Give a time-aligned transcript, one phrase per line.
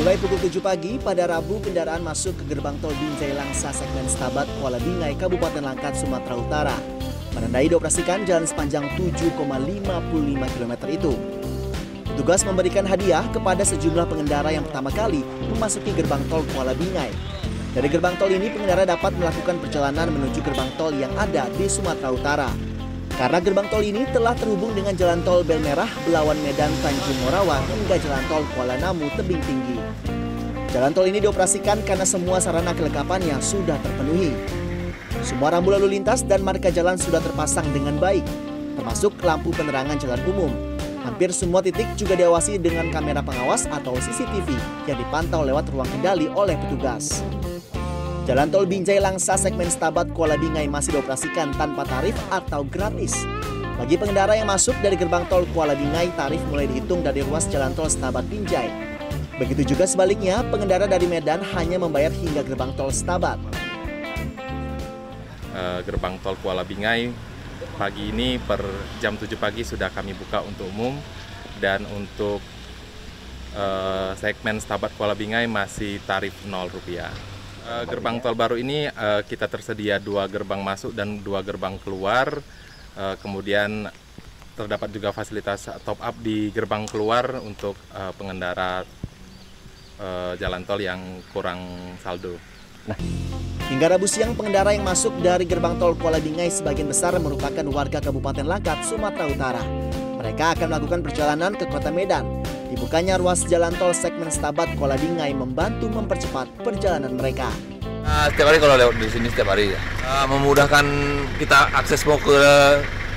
[0.00, 4.48] Mulai pukul 7 pagi pada Rabu kendaraan masuk ke gerbang tol Binjai Langsa segmen Stabat
[4.56, 6.76] Kuala Bingai Kabupaten Langkat Sumatera Utara.
[7.36, 9.36] Menandai dioperasikan jalan sepanjang 7,55
[10.56, 11.12] km itu.
[12.08, 15.20] Petugas memberikan hadiah kepada sejumlah pengendara yang pertama kali
[15.52, 17.12] memasuki gerbang tol Kuala Bingai.
[17.76, 22.08] Dari gerbang tol ini pengendara dapat melakukan perjalanan menuju gerbang tol yang ada di Sumatera
[22.08, 22.69] Utara.
[23.20, 28.00] Karena gerbang tol ini telah terhubung dengan jalan tol Belmerah, Belawan Medan, Tanjung Morawa, hingga
[28.00, 29.76] jalan tol Kuala Namu, Tebing Tinggi.
[30.72, 34.32] Jalan tol ini dioperasikan karena semua sarana kelengkapannya sudah terpenuhi.
[35.20, 38.24] Semua rambu lalu lintas dan marka jalan sudah terpasang dengan baik,
[38.80, 40.52] termasuk lampu penerangan jalan umum.
[41.04, 44.48] Hampir semua titik juga diawasi dengan kamera pengawas atau CCTV
[44.88, 47.20] yang dipantau lewat ruang kendali oleh petugas.
[48.30, 53.10] Jalan tol Binjai Langsa segmen Stabat Kuala Bingai masih dioperasikan tanpa tarif atau gratis.
[53.74, 57.74] Bagi pengendara yang masuk dari gerbang tol Kuala Bingai, tarif mulai dihitung dari ruas jalan
[57.74, 58.70] tol Stabat Binjai.
[59.34, 63.34] Begitu juga sebaliknya, pengendara dari Medan hanya membayar hingga gerbang tol Stabat.
[65.50, 67.10] Uh, gerbang tol Kuala Bingai
[67.82, 68.62] pagi ini per
[69.02, 70.94] jam 7 pagi sudah kami buka untuk umum
[71.58, 72.38] dan untuk
[73.58, 77.10] uh, segmen Stabat Kuala Bingai masih tarif 0 rupiah.
[77.60, 82.40] Uh, gerbang tol baru ini uh, kita tersedia dua gerbang masuk dan dua gerbang keluar.
[82.96, 83.88] Uh, kemudian
[84.56, 87.80] terdapat juga fasilitas top up di gerbang keluar untuk
[88.20, 88.84] pengendara
[90.36, 91.00] jalan tol yang
[91.32, 91.60] kurang
[92.00, 92.36] saldo.
[92.84, 92.96] Nah,
[93.72, 98.04] hingga Rabu siang pengendara yang masuk dari gerbang tol Kuala Bingai sebagian besar merupakan warga
[98.04, 99.62] Kabupaten Langkat, Sumatera Utara.
[100.20, 102.39] Mereka akan melakukan perjalanan ke kota Medan.
[102.70, 107.50] Dibukanya ruas jalan tol segmen Stabat Kuala Bingai membantu mempercepat perjalanan mereka.
[108.06, 109.80] Nah, setiap hari kalau lewat di sini setiap hari ya.
[110.06, 110.86] Nah, memudahkan
[111.42, 112.38] kita akses mau ke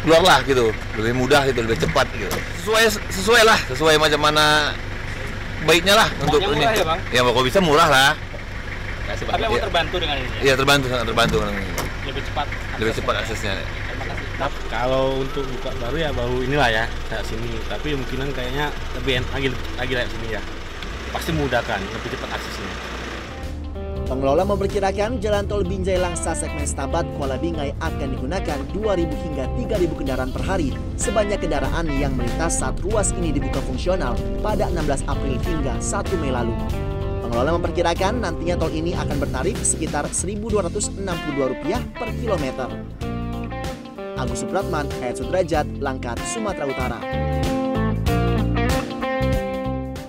[0.00, 2.32] keluar lah gitu, lebih mudah gitu, lebih cepat gitu.
[2.64, 4.72] Sesuai sesuai lah, sesuai macam mana
[5.68, 6.64] baiknya lah Bang, untuk ini.
[6.64, 7.00] ya, Bang?
[7.12, 8.10] Ya kalau bisa murah lah.
[9.04, 10.28] Tapi aku terbantu dengan ini.
[10.40, 10.40] ya?
[10.40, 11.72] Iya terbantu sangat terbantu dengan ini.
[12.08, 12.46] Lebih cepat.
[12.80, 13.52] Lebih cepat aksesnya.
[13.60, 13.83] Terima
[14.38, 14.64] kasih.
[14.70, 17.54] Kalau untuk buka baru ya baru inilah ya kayak sini.
[17.70, 20.42] Tapi mungkinan kayaknya lebih enak lagi lagi kayak sini ya.
[21.14, 22.94] Pasti memudahkan, lebih cepat aksesnya.
[24.04, 29.96] Pengelola memperkirakan jalan tol Binjai Langsa segmen Stabat Kuala Bingai akan digunakan 2.000 hingga 3.000
[29.96, 34.12] kendaraan per hari sebanyak kendaraan yang melintas saat ruas ini dibuka fungsional
[34.44, 36.52] pada 16 April hingga 1 Mei lalu.
[37.24, 42.68] Pengelola memperkirakan nantinya tol ini akan bertarif sekitar Rp1.262 per kilometer.
[44.16, 47.63] Agus Supratman, Ed Sudrajat, Langkat, Sumatera Utara.